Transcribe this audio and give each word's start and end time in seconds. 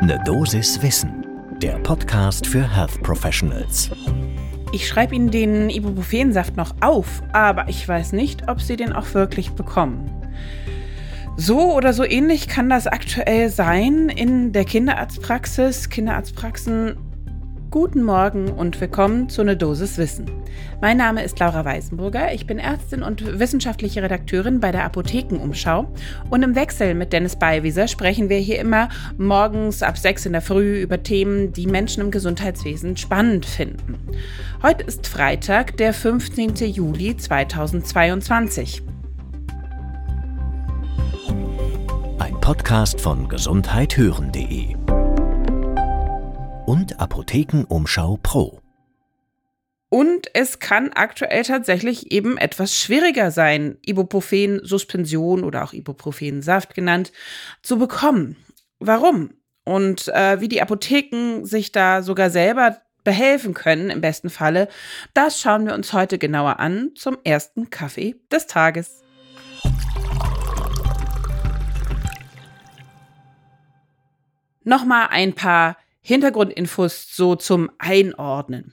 Ne 0.00 0.16
Dosis 0.24 0.80
Wissen, 0.80 1.26
der 1.60 1.76
Podcast 1.80 2.46
für 2.46 2.62
Health 2.72 3.02
Professionals. 3.02 3.90
Ich 4.72 4.86
schreibe 4.86 5.16
Ihnen 5.16 5.32
den 5.32 5.70
Ibuprofensaft 5.70 6.56
noch 6.56 6.76
auf, 6.80 7.20
aber 7.32 7.68
ich 7.68 7.86
weiß 7.88 8.12
nicht, 8.12 8.48
ob 8.48 8.60
Sie 8.60 8.76
den 8.76 8.92
auch 8.92 9.12
wirklich 9.14 9.50
bekommen. 9.50 10.08
So 11.36 11.74
oder 11.74 11.92
so 11.92 12.04
ähnlich 12.04 12.46
kann 12.46 12.70
das 12.70 12.86
aktuell 12.86 13.48
sein 13.48 14.08
in 14.08 14.52
der 14.52 14.64
Kinderarztpraxis. 14.64 15.88
Kinderarztpraxen 15.88 16.96
Guten 17.70 18.02
Morgen 18.02 18.48
und 18.48 18.80
willkommen 18.80 19.28
zu 19.28 19.44
Ne 19.44 19.54
Dosis 19.54 19.98
Wissen. 19.98 20.24
Mein 20.80 20.96
Name 20.96 21.22
ist 21.22 21.38
Laura 21.38 21.66
Weisenburger, 21.66 22.32
ich 22.32 22.46
bin 22.46 22.58
Ärztin 22.58 23.02
und 23.02 23.38
wissenschaftliche 23.38 24.02
Redakteurin 24.02 24.58
bei 24.58 24.72
der 24.72 24.84
Apothekenumschau 24.84 25.86
und 26.30 26.42
im 26.42 26.54
Wechsel 26.54 26.94
mit 26.94 27.12
Dennis 27.12 27.36
Beiwieser 27.36 27.86
sprechen 27.86 28.30
wir 28.30 28.38
hier 28.38 28.58
immer 28.58 28.88
morgens 29.18 29.82
ab 29.82 29.98
6 29.98 30.24
in 30.24 30.32
der 30.32 30.40
Früh 30.40 30.80
über 30.80 31.02
Themen, 31.02 31.52
die 31.52 31.66
Menschen 31.66 32.04
im 32.04 32.10
Gesundheitswesen 32.10 32.96
spannend 32.96 33.44
finden. 33.44 33.98
Heute 34.62 34.84
ist 34.84 35.06
Freitag, 35.06 35.76
der 35.76 35.92
15. 35.92 36.54
Juli 36.54 37.18
2022. 37.18 38.82
Ein 42.18 42.40
Podcast 42.40 42.98
von 42.98 43.28
gesundheithören.de 43.28 44.87
und 46.68 47.00
Apothekenumschau 47.00 48.18
Pro. 48.22 48.60
Und 49.88 50.28
es 50.34 50.58
kann 50.58 50.90
aktuell 50.92 51.42
tatsächlich 51.42 52.12
eben 52.12 52.36
etwas 52.36 52.76
schwieriger 52.78 53.30
sein, 53.30 53.78
Ibuprofen-Suspension 53.86 55.44
oder 55.44 55.64
auch 55.64 55.72
Ibuprofen-Saft 55.72 56.74
genannt, 56.74 57.10
zu 57.62 57.78
bekommen. 57.78 58.36
Warum? 58.80 59.30
Und 59.64 60.08
äh, 60.08 60.42
wie 60.42 60.48
die 60.48 60.60
Apotheken 60.60 61.46
sich 61.46 61.72
da 61.72 62.02
sogar 62.02 62.28
selber 62.28 62.76
behelfen 63.02 63.54
können, 63.54 63.88
im 63.88 64.02
besten 64.02 64.28
Falle, 64.28 64.68
das 65.14 65.40
schauen 65.40 65.64
wir 65.64 65.72
uns 65.72 65.94
heute 65.94 66.18
genauer 66.18 66.60
an 66.60 66.90
zum 66.96 67.16
ersten 67.24 67.70
Kaffee 67.70 68.16
des 68.30 68.46
Tages. 68.46 69.02
Nochmal 74.64 75.08
ein 75.10 75.32
paar 75.32 75.78
Hintergrundinfos 76.08 77.14
so 77.14 77.36
zum 77.36 77.70
Einordnen. 77.76 78.72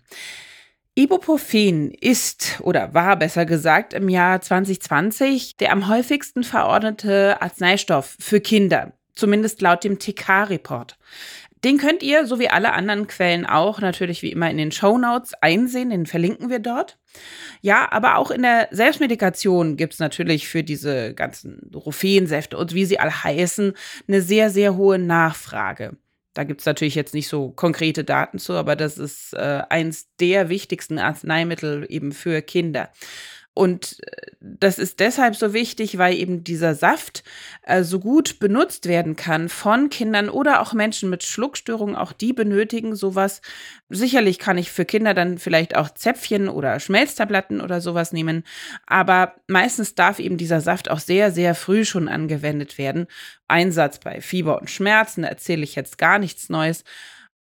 Ibuprofen 0.96 1.92
ist 1.92 2.62
oder 2.62 2.94
war 2.94 3.18
besser 3.18 3.46
gesagt 3.46 3.94
im 3.94 4.08
Jahr 4.08 4.40
2020 4.40 5.58
der 5.58 5.74
am 5.74 5.90
häufigsten 5.90 6.46
verordnete 6.46 7.42
Arzneistoff 7.42 8.16
für 8.22 8.40
Kinder, 8.40 8.94
zumindest 9.16 9.62
laut 9.62 9.84
dem 9.84 10.00
TK-Report. 10.00 10.98
Den 11.66 11.78
könnt 11.78 12.04
ihr, 12.04 12.26
so 12.26 12.40
wie 12.40 12.48
alle 12.48 12.72
anderen 12.72 13.08
Quellen 13.08 13.46
auch, 13.46 13.82
natürlich 13.82 14.22
wie 14.22 14.32
immer 14.32 14.50
in 14.50 14.58
den 14.58 14.72
Show 14.72 14.98
Notes 14.98 15.34
einsehen, 15.42 15.90
den 15.90 16.06
verlinken 16.06 16.50
wir 16.50 16.60
dort. 16.60 16.98
Ja, 17.60 17.92
aber 17.92 18.18
auch 18.18 18.32
in 18.32 18.44
der 18.44 18.70
Selbstmedikation 18.72 19.76
gibt 19.76 19.96
es 19.96 20.00
natürlich 20.00 20.48
für 20.48 20.64
diese 20.64 21.14
ganzen 21.14 21.70
Rufensäfte 21.76 22.58
und 22.58 22.74
wie 22.74 22.86
sie 22.86 23.00
alle 23.00 23.26
heißen, 23.26 23.74
eine 24.08 24.22
sehr, 24.22 24.50
sehr 24.50 24.78
hohe 24.78 25.00
Nachfrage. 25.00 25.98
Da 26.36 26.44
gibt 26.44 26.60
es 26.60 26.66
natürlich 26.68 26.96
jetzt 26.96 27.14
nicht 27.14 27.30
so 27.30 27.50
konkrete 27.50 28.04
Daten 28.04 28.40
zu, 28.40 28.54
aber 28.54 28.76
das 28.76 28.98
ist 28.98 29.34
äh, 29.34 29.64
eins 29.70 30.10
der 30.20 30.50
wichtigsten 30.50 31.00
Arzneimittel 31.00 31.86
eben 31.90 32.12
für 32.12 32.42
Kinder. 32.42 32.90
Und 33.56 33.98
äh, 34.06 34.32
das 34.42 34.78
ist 34.78 35.00
deshalb 35.00 35.36
so 35.36 35.54
wichtig, 35.54 35.98
weil 35.98 36.14
eben 36.16 36.44
dieser 36.44 36.76
Saft 36.76 37.24
äh, 37.64 37.84
so 37.84 38.02
gut 38.02 38.38
benutzt 38.40 38.86
werden 38.86 39.16
kann 39.16 39.48
von 39.48 39.90
Kindern 39.90 40.30
oder 40.30 40.62
auch 40.62 40.74
Menschen 40.74 41.10
mit 41.10 41.24
Schluckstörungen. 41.24 41.96
Auch 41.96 42.12
die 42.12 42.34
benötigen 42.34 42.98
sowas. 42.98 43.42
Sicherlich 43.90 44.40
kann 44.40 44.58
ich 44.58 44.72
für 44.72 44.84
Kinder 44.84 45.14
dann 45.14 45.38
vielleicht 45.38 45.78
auch 45.78 45.90
Zäpfchen 45.90 46.50
oder 46.50 46.82
Schmelztabletten 46.82 47.62
oder 47.62 47.80
sowas 47.80 48.12
nehmen. 48.12 48.44
Aber 48.88 49.36
meistens 49.48 49.96
darf 49.96 50.20
eben 50.20 50.36
dieser 50.36 50.60
Saft 50.60 50.92
auch 50.92 51.00
sehr, 51.00 51.32
sehr 51.32 51.56
früh 51.56 51.86
schon 51.86 52.10
angewendet 52.10 52.78
werden. 52.78 53.08
Einsatz 53.48 54.00
bei 54.00 54.20
Fieber 54.20 54.60
und 54.60 54.70
Schmerzen, 54.70 55.24
erzähle 55.24 55.64
ich 55.64 55.76
jetzt 55.76 55.98
gar 55.98 56.20
nichts 56.20 56.50
Neues. 56.50 56.84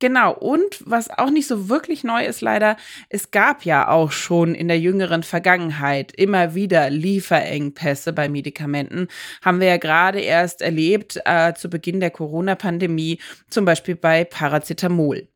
Genau, 0.01 0.35
und 0.35 0.83
was 0.85 1.09
auch 1.09 1.31
nicht 1.31 1.47
so 1.47 1.69
wirklich 1.69 2.03
neu 2.03 2.25
ist 2.25 2.41
leider, 2.41 2.77
es 3.09 3.31
gab 3.31 3.65
ja 3.65 3.89
auch 3.89 4.11
schon 4.11 4.55
in 4.55 4.67
der 4.67 4.79
jüngeren 4.79 5.23
Vergangenheit 5.23 6.13
immer 6.13 6.55
wieder 6.55 6.91
Lieferengpässe 6.91 8.13
bei 8.13 8.29
Medikamenten. 8.29 9.07
Haben 9.43 9.61
wir 9.61 9.69
ja 9.69 9.77
gerade 9.77 10.21
erst 10.21 10.63
erlebt 10.63 11.21
äh, 11.25 11.55
zu 11.55 11.71
Beginn 11.71 12.01
der 12.01 12.11
Corona-Pandemie, 12.11 13.21
zum 13.49 13.65
Beispiel 13.65 13.95
bei 13.95 14.25
Paracetamol. 14.25 15.29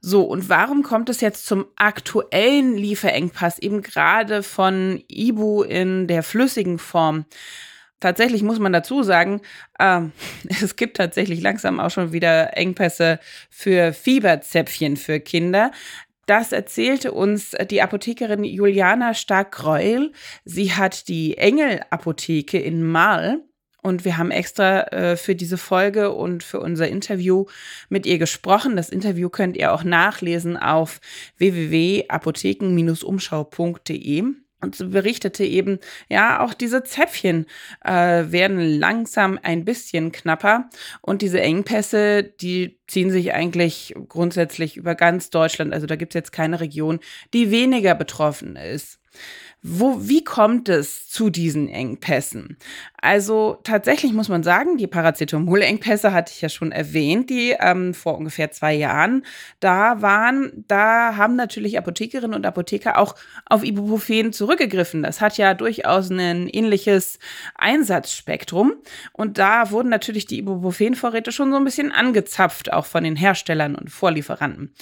So, 0.00 0.22
und 0.22 0.48
warum 0.48 0.84
kommt 0.84 1.08
es 1.08 1.20
jetzt 1.20 1.46
zum 1.46 1.66
aktuellen 1.74 2.76
Lieferengpass 2.76 3.58
eben 3.58 3.82
gerade 3.82 4.44
von 4.44 5.02
Ibu 5.08 5.64
in 5.64 6.06
der 6.06 6.22
flüssigen 6.22 6.78
Form? 6.78 7.24
Tatsächlich 8.00 8.42
muss 8.42 8.58
man 8.58 8.72
dazu 8.72 9.02
sagen, 9.02 9.40
äh, 9.78 10.02
es 10.48 10.76
gibt 10.76 10.98
tatsächlich 10.98 11.40
langsam 11.40 11.80
auch 11.80 11.90
schon 11.90 12.12
wieder 12.12 12.56
Engpässe 12.56 13.18
für 13.50 13.92
Fieberzäpfchen 13.92 14.96
für 14.96 15.20
Kinder. 15.20 15.70
Das 16.26 16.52
erzählte 16.52 17.12
uns 17.12 17.52
die 17.70 17.82
Apothekerin 17.82 18.42
Juliana 18.42 19.14
Stark-Greuel. 19.14 20.10
Sie 20.44 20.72
hat 20.72 21.06
die 21.08 21.38
Engel-Apotheke 21.38 22.58
in 22.58 22.82
Marl. 22.82 23.42
Und 23.80 24.04
wir 24.04 24.18
haben 24.18 24.32
extra 24.32 24.80
äh, 24.88 25.16
für 25.16 25.36
diese 25.36 25.58
Folge 25.58 26.12
und 26.12 26.42
für 26.42 26.58
unser 26.58 26.88
Interview 26.88 27.46
mit 27.88 28.04
ihr 28.04 28.18
gesprochen. 28.18 28.74
Das 28.74 28.88
Interview 28.88 29.28
könnt 29.28 29.56
ihr 29.56 29.72
auch 29.72 29.84
nachlesen 29.84 30.56
auf 30.56 31.00
www.apotheken-umschau.de. 31.38 34.24
Und 34.62 34.90
berichtete 34.90 35.44
eben, 35.44 35.78
ja, 36.08 36.40
auch 36.40 36.54
diese 36.54 36.82
Zäpfchen 36.82 37.46
äh, 37.84 37.90
werden 37.90 38.58
langsam 38.58 39.38
ein 39.42 39.64
bisschen 39.66 40.12
knapper 40.12 40.70
und 41.02 41.20
diese 41.20 41.40
Engpässe, 41.40 42.22
die 42.22 42.78
ziehen 42.86 43.10
sich 43.10 43.34
eigentlich 43.34 43.94
grundsätzlich 44.08 44.76
über 44.76 44.94
ganz 44.94 45.28
Deutschland. 45.28 45.74
Also 45.74 45.86
da 45.86 45.96
gibt 45.96 46.14
es 46.14 46.18
jetzt 46.18 46.32
keine 46.32 46.60
Region, 46.60 47.00
die 47.34 47.50
weniger 47.50 47.94
betroffen 47.94 48.56
ist. 48.56 48.98
Wo, 49.62 50.08
wie 50.08 50.22
kommt 50.22 50.68
es 50.68 51.08
zu 51.08 51.28
diesen 51.28 51.68
Engpässen? 51.68 52.56
Also 52.98 53.58
tatsächlich 53.64 54.12
muss 54.12 54.28
man 54.28 54.44
sagen, 54.44 54.76
die 54.76 54.86
Paracetamol-Engpässe 54.86 56.12
hatte 56.12 56.32
ich 56.32 56.40
ja 56.40 56.48
schon 56.48 56.70
erwähnt, 56.70 57.30
die 57.30 57.56
ähm, 57.58 57.92
vor 57.92 58.16
ungefähr 58.16 58.52
zwei 58.52 58.74
Jahren 58.74 59.24
da 59.58 60.02
waren. 60.02 60.64
Da 60.68 61.16
haben 61.16 61.34
natürlich 61.34 61.78
Apothekerinnen 61.78 62.36
und 62.36 62.46
Apotheker 62.46 62.98
auch 62.98 63.16
auf 63.44 63.64
Ibuprofen 63.64 64.32
zurückgegriffen. 64.32 65.02
Das 65.02 65.20
hat 65.20 65.36
ja 65.36 65.52
durchaus 65.54 66.10
ein 66.10 66.48
ähnliches 66.48 67.18
Einsatzspektrum. 67.56 68.74
Und 69.12 69.38
da 69.38 69.72
wurden 69.72 69.88
natürlich 69.88 70.26
die 70.26 70.38
Ibuprofen-Vorräte 70.38 71.32
schon 71.32 71.50
so 71.50 71.56
ein 71.56 71.64
bisschen 71.64 71.90
angezapft, 71.90 72.72
auch 72.72 72.86
von 72.86 73.02
den 73.02 73.16
Herstellern 73.16 73.74
und 73.74 73.90
Vorlieferanten. 73.90 74.72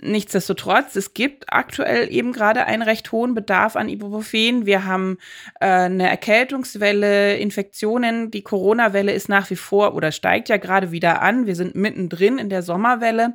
Nichtsdestotrotz, 0.00 0.96
es 0.96 1.12
gibt 1.12 1.52
aktuell 1.52 2.10
eben 2.10 2.32
gerade 2.32 2.64
einen 2.64 2.80
recht 2.80 3.12
hohen 3.12 3.34
Bedarf 3.34 3.76
an 3.76 3.90
Ibuprofen. 3.90 4.64
Wir 4.64 4.86
haben 4.86 5.18
äh, 5.60 5.66
eine 5.66 6.08
Erkältungswelle, 6.08 7.36
Infektionen. 7.36 8.30
Die 8.30 8.42
Corona-Welle 8.42 9.12
ist 9.12 9.28
nach 9.28 9.50
wie 9.50 9.56
vor 9.56 9.94
oder 9.94 10.10
steigt 10.10 10.48
ja 10.48 10.56
gerade 10.56 10.92
wieder 10.92 11.20
an. 11.20 11.46
Wir 11.46 11.54
sind 11.56 11.74
mittendrin 11.74 12.38
in 12.38 12.48
der 12.48 12.62
Sommerwelle. 12.62 13.34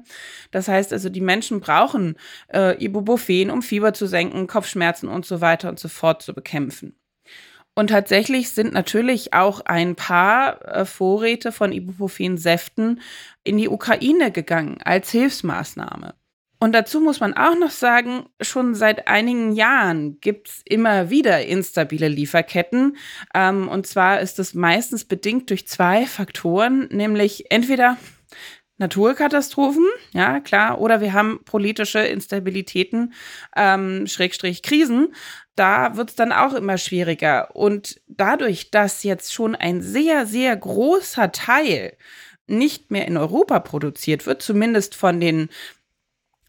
Das 0.50 0.68
heißt 0.68 0.94
also, 0.94 1.10
die 1.10 1.22
Menschen 1.22 1.60
brauchen 1.60 2.16
äh, 2.52 2.84
Ibuprofen, 2.84 3.52
um 3.52 3.62
Fieber 3.62 3.94
zu 3.94 4.08
senken, 4.08 4.48
Kopfschmerzen 4.48 5.10
und 5.10 5.28
so 5.28 5.42
weiter 5.42 5.70
und 5.70 5.78
so 5.78 5.90
fort 5.90 6.24
zu 6.24 6.34
bekämpfen. 6.34 7.00
Und 7.76 7.92
tatsächlich 7.92 8.50
sind 8.50 8.74
natürlich 8.74 9.36
auch 9.36 9.62
ein 9.62 9.96
paar 9.96 10.66
äh, 10.66 10.86
Vorräte 10.86 11.52
von 11.52 11.72
Ibuprofen-Säften 11.72 13.00
in 13.44 13.58
die 13.58 13.70
Ukraine 13.70 14.32
gegangen 14.32 14.80
als 14.84 15.12
Hilfsmaßnahme. 15.12 16.16
Und 16.60 16.74
dazu 16.74 17.00
muss 17.00 17.20
man 17.20 17.36
auch 17.36 17.56
noch 17.56 17.70
sagen, 17.70 18.26
schon 18.42 18.74
seit 18.74 19.08
einigen 19.08 19.52
Jahren 19.52 20.20
gibt 20.22 20.50
es 20.50 20.62
immer 20.66 21.10
wieder 21.10 21.46
instabile 21.46 22.08
Lieferketten. 22.08 22.98
Ähm, 23.34 23.68
und 23.68 23.86
zwar 23.86 24.22
ist 24.22 24.40
es 24.40 24.54
meistens 24.54 25.06
bedingt 25.06 25.50
durch 25.50 25.68
zwei 25.68 26.06
Faktoren, 26.06 26.88
nämlich 26.92 27.52
entweder 27.52 27.98
Naturkatastrophen, 28.80 29.88
ja 30.14 30.40
klar, 30.40 30.80
oder 30.80 31.02
wir 31.02 31.14
haben 31.14 31.40
politische 31.46 32.00
Instabilitäten, 32.00 33.14
ähm, 33.56 34.06
Schrägstrich 34.06 34.62
Krisen. 34.62 35.16
Da 35.56 35.96
wird 35.98 36.12
es 36.12 36.16
dann 36.16 36.32
auch 36.32 36.54
immer 36.54 36.78
schwieriger. 36.78 37.56
Und 37.56 38.00
dadurch, 38.08 38.70
dass 38.70 39.02
jetzt 39.04 39.34
schon 39.34 39.56
ein 39.56 39.82
sehr, 39.82 40.28
sehr 40.28 40.56
großer 40.56 41.32
Teil 41.32 41.98
nicht 42.46 42.92
mehr 42.92 43.08
in 43.08 43.18
Europa 43.18 43.60
produziert 43.60 44.26
wird, 44.26 44.42
zumindest 44.42 44.96
von 44.96 45.20
den 45.20 45.50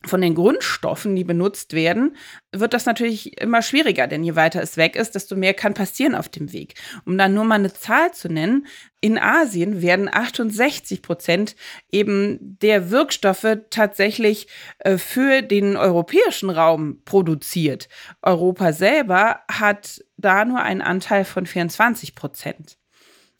von 0.05 0.21
den 0.21 0.35
Grundstoffen, 0.35 1.17
die 1.17 1.25
benutzt 1.25 1.73
werden, 1.73 2.17
wird 2.53 2.73
das 2.73 2.87
natürlich 2.87 3.41
immer 3.41 3.63
schwieriger, 3.63 4.07
denn 4.07 4.23
je 4.23 4.37
weiter 4.37 4.63
es 4.63 4.77
weg 4.77 4.95
ist, 4.95 5.15
desto 5.15 5.35
mehr 5.35 5.55
kann 5.55 5.75
passieren 5.75 6.15
auf 6.15 6.29
dem 6.29 6.53
Weg. 6.53 6.75
Um 7.05 7.19
dann 7.19 7.35
nur 7.35 7.45
mal 7.45 7.57
eine 7.57 7.73
Zahl 7.73 8.13
zu 8.13 8.29
nennen, 8.29 8.67
in 9.01 9.19
Asien 9.19 9.83
werden 9.83 10.09
68 10.13 11.03
Prozent 11.03 11.57
eben 11.91 12.59
der 12.63 12.91
Wirkstoffe 12.91 13.59
tatsächlich 13.71 14.47
äh, 14.79 14.99
für 14.99 15.43
den 15.43 15.77
europäischen 15.77 16.51
Raum 16.51 17.03
produziert. 17.05 17.89
Europa 18.23 18.73
selber 18.73 19.41
hat 19.51 20.05
da 20.17 20.45
nur 20.45 20.61
einen 20.61 20.83
Anteil 20.83 21.25
von 21.25 21.47
24 21.47 22.15
Prozent. 22.15 22.79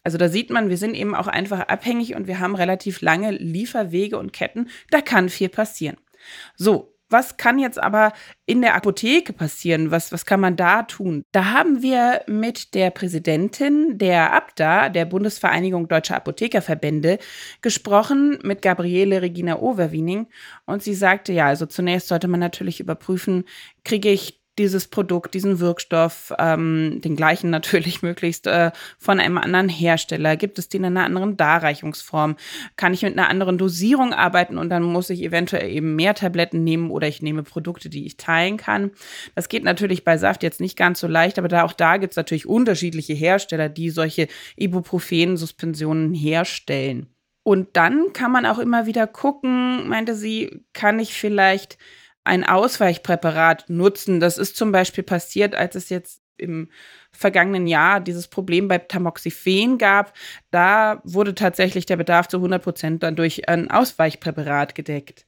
Also 0.03 0.17
da 0.17 0.29
sieht 0.29 0.51
man, 0.51 0.71
wir 0.71 0.79
sind 0.79 0.95
eben 0.95 1.15
auch 1.15 1.27
einfach 1.27 1.61
abhängig 1.61 2.15
und 2.15 2.27
wir 2.27 2.41
haben 2.41 2.55
relativ 2.55 3.01
lange 3.01 3.31
Lieferwege 3.31 4.19
und 4.19 4.33
Ketten. 4.33 4.71
Da 4.91 5.01
kann 5.01 5.29
viel 5.29 5.49
passieren. 5.51 5.99
So, 6.57 6.95
was 7.11 7.37
kann 7.39 7.59
jetzt 7.59 7.83
aber 7.83 8.13
in 8.45 8.61
der 8.61 8.75
Apotheke 8.75 9.33
passieren? 9.33 9.91
Was, 9.91 10.13
was 10.13 10.27
kann 10.27 10.41
man 10.41 10.57
da 10.57 10.83
tun? 10.83 11.23
Da 11.33 11.53
haben 11.53 11.83
wir 11.83 12.23
mit 12.27 12.75
der 12.75 12.91
Präsidentin 12.91 13.97
der 13.97 14.35
ABDA, 14.35 14.91
der 14.91 15.07
Bundesvereinigung 15.07 15.89
Deutscher 15.89 16.17
Apothekerverbände, 16.17 17.19
gesprochen, 17.63 18.39
mit 18.43 18.61
Gabriele 18.61 19.23
Regina 19.23 19.59
Overwiening. 19.59 20.29
Und 20.67 20.83
sie 20.83 20.95
sagte, 20.95 21.33
ja, 21.33 21.47
also 21.47 21.67
zunächst 21.67 22.09
sollte 22.09 22.29
man 22.29 22.41
natürlich 22.41 22.81
überprüfen, 22.81 23.45
kriege 23.85 24.11
ich 24.11 24.38
dieses 24.59 24.89
Produkt, 24.89 25.35
diesen 25.35 25.61
Wirkstoff, 25.61 26.33
ähm, 26.39 27.01
den 27.03 27.17
gleichen 27.17 27.51
natürlich 27.51 28.03
möglichst 28.03 28.47
äh, 28.47 28.73
von 28.99 29.21
einem 29.21 29.39
anderen 29.39 29.69
Hersteller? 29.69 30.37
Gibt 30.37 30.59
es 30.59 30.69
den 30.69 30.85
in 30.85 30.97
einer 30.97 31.07
anderen 31.07 31.37
Darreichungsform? 31.37 32.37
Kann 32.77 32.95
ich 32.95 33.03
mit 33.03 33.17
einer 33.17 33.29
anderen 33.29 33.59
Dosierung 33.59 34.13
arbeiten 34.13 34.59
und 34.59 34.71
dann 34.71 34.83
muss 34.83 35.11
ich 35.11 35.23
eventuell 35.23 35.71
eben 35.71 35.97
mehr 35.97 36.15
Tabletten 36.15 36.65
nehmen 36.65 36.91
oder 36.91 37.09
ich 37.09 37.23
nehme 37.23 37.43
Produkte, 37.43 37.89
die 37.89 38.07
ich 38.07 38.17
teilen 38.17 38.57
kann? 38.57 38.91
Das 39.35 39.49
geht 39.49 39.65
natürlich 39.65 40.05
bei 40.05 40.19
Saft 40.19 40.43
jetzt 40.43 40.61
nicht 40.61 40.77
ganz 40.77 41.01
so 41.01 41.07
leicht, 41.07 41.39
aber 41.39 41.49
da 41.49 41.63
auch 41.63 41.73
da 41.73 41.97
gibt 41.97 42.13
es 42.13 42.17
natürlich 42.17 42.47
unterschiedliche 42.47 43.15
Hersteller, 43.15 43.69
die 43.69 43.91
solche 43.91 44.29
Ibuprofen-Suspensionen 44.57 46.15
herstellen. 46.15 47.09
Und 47.49 47.79
dann 47.79 48.13
kann 48.13 48.31
man 48.31 48.45
auch 48.45 48.59
immer 48.59 48.85
wieder 48.85 49.07
gucken, 49.07 49.89
meinte 49.89 50.15
sie, 50.15 50.67
kann 50.75 50.99
ich 50.99 51.15
vielleicht 51.15 51.79
ein 52.29 52.45
Ausweichpräparat 52.45 53.71
nutzen. 53.71 54.21
Das 54.21 54.37
ist 54.37 54.57
zum 54.57 54.71
Beispiel 54.71 55.03
passiert, 55.03 55.55
als 55.55 55.75
es 55.75 55.89
jetzt 55.89 56.21
im 56.37 56.69
vergangenen 57.11 57.67
Jahr 57.67 58.01
dieses 58.01 58.29
Problem 58.29 58.69
bei 58.69 58.79
Tamoxifen 58.79 59.79
gab. 59.79 60.13
Da 60.51 61.01
wurde 61.05 61.35
tatsächlich 61.35 61.87
der 61.87 61.97
Bedarf 61.97 62.29
zu 62.29 62.37
100 62.37 62.63
Prozent 62.63 63.03
dann 63.03 63.17
durch 63.17 63.49
ein 63.49 63.71
Ausweichpräparat 63.71 64.75
gedeckt. 64.75 65.27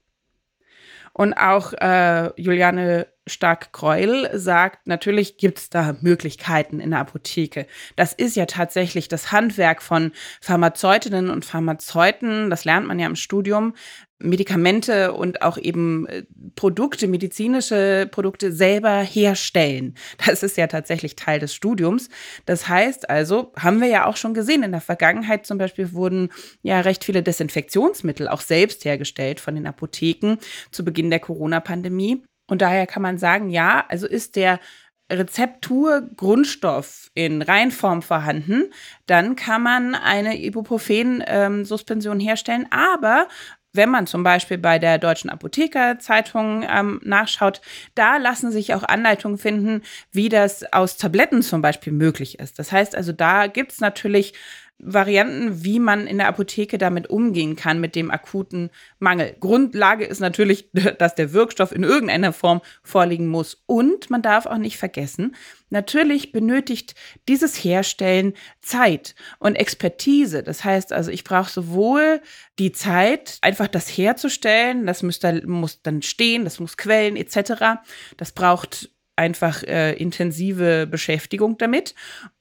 Und 1.12 1.32
auch 1.34 1.72
äh, 1.72 2.30
Juliane 2.40 3.08
Stark-Kreul 3.26 4.30
sagt, 4.34 4.86
natürlich 4.86 5.36
gibt 5.36 5.58
es 5.58 5.70
da 5.70 5.96
Möglichkeiten 6.00 6.80
in 6.80 6.90
der 6.90 7.00
Apotheke. 7.00 7.66
Das 7.96 8.12
ist 8.12 8.36
ja 8.36 8.46
tatsächlich 8.46 9.08
das 9.08 9.32
Handwerk 9.32 9.82
von 9.82 10.12
Pharmazeutinnen 10.40 11.30
und 11.30 11.44
Pharmazeuten. 11.44 12.50
Das 12.50 12.64
lernt 12.64 12.86
man 12.86 12.98
ja 12.98 13.06
im 13.06 13.16
Studium. 13.16 13.74
Medikamente 14.22 15.14
und 15.14 15.42
auch 15.42 15.56
eben 15.56 16.06
äh, 16.06 16.24
Produkte, 16.54 17.08
medizinische 17.08 18.06
Produkte 18.10 18.52
selber 18.52 19.00
herstellen. 19.00 19.94
Das 20.26 20.42
ist 20.42 20.56
ja 20.58 20.66
tatsächlich 20.66 21.16
Teil 21.16 21.40
des 21.40 21.54
Studiums. 21.54 22.10
Das 22.44 22.68
heißt 22.68 23.08
also, 23.08 23.52
haben 23.58 23.80
wir 23.80 23.88
ja 23.88 24.06
auch 24.06 24.16
schon 24.16 24.34
gesehen, 24.34 24.62
in 24.62 24.72
der 24.72 24.82
Vergangenheit 24.82 25.46
zum 25.46 25.56
Beispiel 25.56 25.92
wurden 25.92 26.28
ja 26.62 26.80
recht 26.80 27.04
viele 27.04 27.22
Desinfektionsmittel 27.22 28.28
auch 28.28 28.42
selbst 28.42 28.84
hergestellt 28.84 29.40
von 29.40 29.54
den 29.54 29.66
Apotheken 29.66 30.36
zu 30.70 30.84
Beginn 30.84 31.10
der 31.10 31.20
Corona-Pandemie. 31.20 32.22
Und 32.50 32.60
daher 32.62 32.86
kann 32.86 33.02
man 33.02 33.16
sagen, 33.16 33.48
ja, 33.48 33.84
also 33.88 34.06
ist 34.06 34.36
der 34.36 34.60
Rezeptur 35.10 36.08
Grundstoff 36.16 37.10
in 37.14 37.42
Reinform 37.42 38.02
vorhanden, 38.02 38.72
dann 39.06 39.34
kann 39.34 39.62
man 39.62 39.94
eine 39.94 40.40
Ibuprofen-Suspension 40.40 42.20
ähm, 42.20 42.26
herstellen. 42.26 42.66
Aber 42.70 43.26
wenn 43.72 43.88
man 43.88 44.06
zum 44.06 44.22
Beispiel 44.22 44.58
bei 44.58 44.78
der 44.78 44.98
Deutschen 44.98 45.30
Apothekerzeitung 45.30 46.64
ähm, 46.68 47.00
nachschaut, 47.04 47.60
da 47.94 48.16
lassen 48.16 48.50
sich 48.50 48.74
auch 48.74 48.82
Anleitungen 48.82 49.38
finden, 49.38 49.82
wie 50.12 50.28
das 50.28 50.72
aus 50.72 50.96
Tabletten 50.96 51.42
zum 51.42 51.62
Beispiel 51.62 51.92
möglich 51.92 52.38
ist. 52.38 52.58
Das 52.58 52.72
heißt 52.72 52.96
also, 52.96 53.12
da 53.12 53.46
gibt 53.46 53.72
es 53.72 53.80
natürlich 53.80 54.34
Varianten, 54.82 55.64
wie 55.64 55.78
man 55.78 56.06
in 56.06 56.18
der 56.18 56.28
Apotheke 56.28 56.78
damit 56.78 57.08
umgehen 57.08 57.56
kann 57.56 57.80
mit 57.80 57.94
dem 57.94 58.10
akuten 58.10 58.70
Mangel. 58.98 59.36
Grundlage 59.40 60.04
ist 60.04 60.20
natürlich, 60.20 60.70
dass 60.98 61.14
der 61.14 61.32
Wirkstoff 61.32 61.72
in 61.72 61.82
irgendeiner 61.82 62.32
Form 62.32 62.60
vorliegen 62.82 63.28
muss. 63.28 63.62
Und 63.66 64.10
man 64.10 64.22
darf 64.22 64.46
auch 64.46 64.58
nicht 64.58 64.78
vergessen, 64.78 65.34
natürlich 65.68 66.32
benötigt 66.32 66.94
dieses 67.28 67.56
Herstellen 67.56 68.34
Zeit 68.60 69.14
und 69.38 69.56
Expertise. 69.56 70.42
Das 70.42 70.64
heißt 70.64 70.92
also, 70.92 71.10
ich 71.10 71.24
brauche 71.24 71.50
sowohl 71.50 72.20
die 72.58 72.72
Zeit, 72.72 73.38
einfach 73.42 73.68
das 73.68 73.88
herzustellen, 73.88 74.86
das 74.86 75.02
muss, 75.02 75.20
muss 75.46 75.82
dann 75.82 76.02
stehen, 76.02 76.44
das 76.44 76.60
muss 76.60 76.76
quellen 76.76 77.16
etc. 77.16 77.80
Das 78.16 78.32
braucht 78.32 78.90
einfach 79.20 79.62
äh, 79.64 79.92
intensive 79.92 80.86
Beschäftigung 80.86 81.58
damit. 81.58 81.94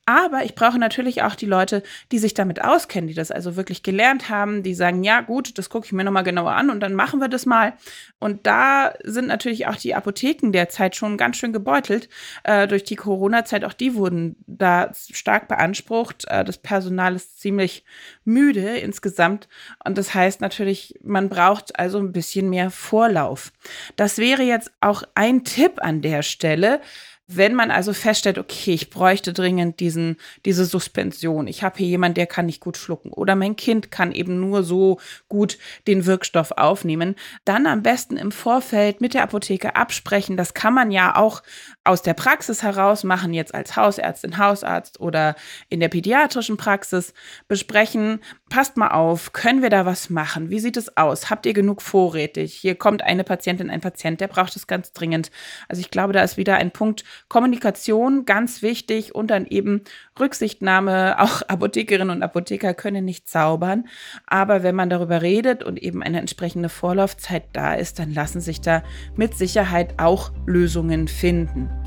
Aber 0.10 0.44
ich 0.44 0.56
brauche 0.56 0.80
natürlich 0.80 1.22
auch 1.22 1.36
die 1.36 1.46
Leute, 1.46 1.84
die 2.12 2.18
sich 2.18 2.34
damit 2.34 2.64
auskennen, 2.64 3.08
die 3.08 3.14
das 3.14 3.30
also 3.30 3.56
wirklich 3.56 3.84
gelernt 3.84 4.28
haben, 4.28 4.64
die 4.64 4.74
sagen, 4.74 5.04
ja 5.04 5.22
gut, 5.22 5.60
das 5.60 5.70
gucke 5.70 5.86
ich 5.86 5.92
mir 5.92 6.04
nochmal 6.04 6.24
genauer 6.24 6.54
an 6.54 6.72
und 6.72 6.80
dann 6.80 6.96
machen 6.96 7.20
wir 7.20 7.28
das 7.28 7.46
mal. 7.46 7.74
Und 8.18 8.48
da 8.48 8.96
sind 9.04 9.28
natürlich 9.28 9.68
auch 9.68 9.76
die 9.76 9.94
Apotheken 9.94 10.52
derzeit 10.52 10.96
schon 10.96 11.16
ganz 11.16 11.38
schön 11.38 11.54
gebeutelt 11.54 12.10
äh, 12.42 12.68
durch 12.68 12.84
die 12.84 12.96
Corona-Zeit. 12.96 13.64
Auch 13.64 13.74
die 13.74 13.94
wurden 13.94 14.36
da 14.48 14.90
stark 14.96 15.48
beansprucht. 15.48 16.26
Äh, 16.28 16.44
das 16.44 16.58
Personal 16.58 17.16
ist 17.16 17.40
ziemlich 17.40 17.84
müde 18.26 18.78
insgesamt. 18.78 19.48
Und 19.86 20.00
das 20.00 20.16
heißt 20.16 20.42
natürlich, 20.42 20.98
man 21.04 21.30
braucht 21.30 21.78
also 21.78 22.00
ein 22.00 22.14
bisschen 22.14 22.50
mehr 22.50 22.72
Vorlauf. 22.72 23.52
Das 23.96 24.18
wäre 24.18 24.42
jetzt 24.42 24.72
auch 24.82 25.04
ein 25.14 25.44
Tipp 25.44 25.74
an 25.84 26.02
der 26.02 26.24
Stelle 26.24 26.82
wenn 27.32 27.54
man 27.54 27.70
also 27.70 27.94
feststellt, 27.94 28.40
okay, 28.40 28.74
ich 28.74 28.90
bräuchte 28.90 29.34
dringend 29.34 29.80
diesen, 29.80 30.18
diese 30.46 30.66
Suspension, 30.66 31.46
ich 31.46 31.62
habe 31.62 31.78
hier 31.78 31.88
jemanden, 31.88 32.16
der 32.16 32.26
kann 32.26 32.48
nicht 32.48 32.60
gut 32.60 32.76
schlucken. 32.76 33.12
Oder 33.12 33.36
mein 33.36 33.56
Kind 33.56 33.92
kann 33.92 34.12
eben 34.12 34.40
nur 34.40 34.64
so 34.64 35.00
gut 35.28 35.60
den 35.86 36.08
Wirkstoff 36.08 36.52
aufnehmen, 36.52 37.16
dann 37.46 37.68
am 37.68 37.84
besten 37.84 38.18
im 38.18 38.32
Vorfeld 38.32 39.00
mit 39.00 39.14
der 39.14 39.22
Apotheke 39.22 39.76
absprechen. 39.76 40.38
Das 40.38 40.56
kann 40.56 40.74
man 40.74 40.90
ja 40.90 41.16
auch 41.16 41.44
aus 41.90 42.04
der 42.04 42.14
Praxis 42.14 42.62
heraus 42.62 43.04
machen, 43.04 43.34
jetzt 43.34 43.56
als 43.56 43.76
Hausärztin, 43.76 44.38
Hausarzt 44.38 45.00
oder 45.00 45.36
in 45.70 45.80
der 45.80 45.88
pädiatrischen 45.88 46.56
Praxis 46.56 47.16
besprechen. 47.48 48.20
Passt 48.48 48.78
mal 48.78 48.90
auf, 48.90 49.34
können 49.34 49.64
wir 49.64 49.72
da 49.72 49.88
was 49.88 50.12
machen? 50.12 50.52
Wie 50.52 50.60
sieht 50.60 50.78
es 50.78 50.98
aus? 50.98 51.32
Habt 51.32 51.48
ihr 51.48 51.54
genug 51.54 51.82
vorrätig? 51.82 52.54
Hier 52.54 52.76
kommt 52.76 53.02
eine 53.02 53.24
Patientin, 53.24 53.72
ein 53.72 53.82
Patient, 53.82 54.22
der 54.22 54.28
braucht 54.28 54.56
es 54.56 54.68
ganz 54.68 54.94
dringend. 54.94 55.32
Also 55.68 55.80
ich 55.80 55.90
glaube, 55.90 56.14
da 56.14 56.22
ist 56.22 56.38
wieder 56.38 56.58
ein 56.58 56.70
Punkt, 56.70 57.04
Kommunikation 57.28 58.24
ganz 58.26 58.62
wichtig 58.62 59.16
und 59.16 59.32
dann 59.32 59.48
eben 59.48 59.82
Rücksichtnahme. 60.20 61.16
Auch 61.20 61.42
Apothekerinnen 61.48 62.16
und 62.16 62.22
Apotheker 62.22 62.76
können 62.76 63.04
nicht 63.04 63.28
zaubern. 63.28 63.88
Aber 64.28 64.62
wenn 64.62 64.76
man 64.76 64.92
darüber 64.92 65.24
redet 65.24 65.64
und 65.64 65.82
eben 65.82 66.04
eine 66.04 66.20
entsprechende 66.20 66.70
Vorlaufzeit 66.70 67.46
da 67.54 67.74
ist, 67.74 67.98
dann 67.98 68.14
lassen 68.14 68.42
sich 68.42 68.62
da 68.62 68.84
mit 69.16 69.36
Sicherheit 69.36 69.96
auch 69.98 70.32
Lösungen 70.46 71.08
finden. 71.08 71.79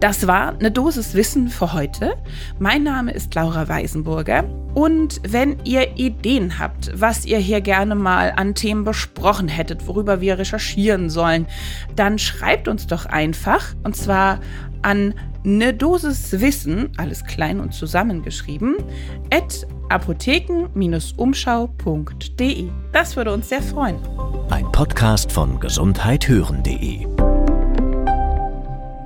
Das 0.00 0.26
war 0.26 0.58
eine 0.58 0.70
Dosis 0.70 1.14
Wissen 1.14 1.48
für 1.48 1.74
heute. 1.74 2.14
Mein 2.58 2.82
Name 2.82 3.12
ist 3.12 3.34
Laura 3.34 3.68
Weisenburger. 3.68 4.44
Und 4.72 5.20
wenn 5.28 5.58
ihr 5.64 5.98
Ideen 5.98 6.58
habt, 6.58 6.90
was 6.98 7.26
ihr 7.26 7.36
hier 7.36 7.60
gerne 7.60 7.94
mal 7.94 8.32
an 8.34 8.54
Themen 8.54 8.84
besprochen 8.84 9.48
hättet, 9.48 9.86
worüber 9.86 10.22
wir 10.22 10.38
recherchieren 10.38 11.10
sollen, 11.10 11.44
dann 11.96 12.18
schreibt 12.18 12.66
uns 12.66 12.86
doch 12.86 13.04
einfach. 13.04 13.74
Und 13.82 13.94
zwar 13.94 14.40
an 14.80 15.12
eine 15.44 15.74
Dosis 15.74 16.40
Wissen, 16.40 16.92
alles 16.96 17.26
klein 17.26 17.60
und 17.60 17.74
zusammengeschrieben, 17.74 18.76
at 19.30 19.66
apotheken-umschau.de. 19.90 22.70
Das 22.92 23.16
würde 23.16 23.34
uns 23.34 23.50
sehr 23.50 23.60
freuen. 23.60 23.98
Ein 24.48 24.72
Podcast 24.72 25.30
von 25.30 25.60
gesundheithören.de 25.60 27.29